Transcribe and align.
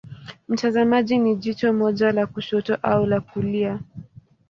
Mtazamaji 0.47 1.17
ni 1.17 1.35
jicho 1.35 1.73
moja 1.73 2.11
la 2.11 2.27
kushoto 2.27 2.75
au 2.81 3.05
la 3.05 3.21
kulia. 3.21 3.79